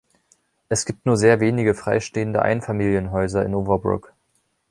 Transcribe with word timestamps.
Es 0.67 0.87
gibt 0.87 1.05
nur 1.05 1.15
sehr 1.15 1.39
wenige 1.41 1.75
freistehende 1.75 2.41
Einfamilienhäuser 2.41 3.45
in 3.45 3.53
Overbrook. 3.53 4.11